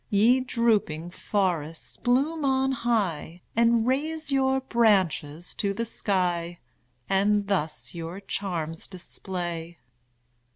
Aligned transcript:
Ye 0.09 0.39
drooping 0.39 1.11
forests, 1.11 1.95
bloom 1.97 2.43
on 2.43 2.71
high, 2.71 3.43
And 3.55 3.85
raise 3.85 4.31
your 4.31 4.59
branches 4.59 5.53
to 5.53 5.75
the 5.75 5.85
sky; 5.85 6.57
And 7.07 7.47
thus 7.47 7.93
your 7.93 8.19
charms 8.19 8.87
display! 8.87 9.77